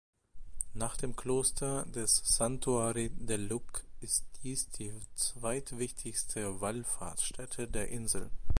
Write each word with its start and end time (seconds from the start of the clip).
Nach 0.73 0.97
dem 0.97 1.15
Kloster 1.15 1.85
Santuari 1.93 3.11
de 3.11 3.37
Lluc 3.37 3.83
ist 3.99 4.25
dies 4.41 4.67
die 4.69 4.91
zweitwichtigste 5.13 6.59
Wallfahrtsstätte 6.59 7.67
der 7.67 7.89
Insel. 7.89 8.31